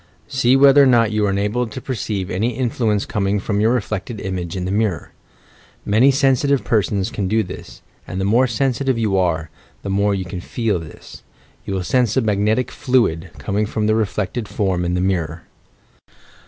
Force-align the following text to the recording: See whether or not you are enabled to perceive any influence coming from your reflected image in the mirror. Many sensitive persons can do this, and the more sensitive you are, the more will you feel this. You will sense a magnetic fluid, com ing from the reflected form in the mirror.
See 0.27 0.55
whether 0.55 0.81
or 0.81 0.87
not 0.87 1.11
you 1.11 1.27
are 1.27 1.29
enabled 1.29 1.71
to 1.73 1.79
perceive 1.79 2.31
any 2.31 2.57
influence 2.57 3.05
coming 3.05 3.39
from 3.39 3.59
your 3.61 3.71
reflected 3.71 4.19
image 4.19 4.55
in 4.57 4.65
the 4.65 4.71
mirror. 4.71 5.11
Many 5.85 6.09
sensitive 6.09 6.63
persons 6.63 7.11
can 7.11 7.27
do 7.27 7.43
this, 7.43 7.83
and 8.07 8.19
the 8.19 8.25
more 8.25 8.47
sensitive 8.47 8.97
you 8.97 9.15
are, 9.15 9.51
the 9.83 9.91
more 9.91 10.09
will 10.09 10.15
you 10.15 10.41
feel 10.41 10.79
this. 10.79 11.21
You 11.65 11.75
will 11.75 11.83
sense 11.83 12.17
a 12.17 12.21
magnetic 12.21 12.71
fluid, 12.71 13.29
com 13.37 13.59
ing 13.59 13.65
from 13.67 13.85
the 13.85 13.93
reflected 13.93 14.47
form 14.47 14.85
in 14.85 14.95
the 14.95 15.01
mirror. 15.01 15.43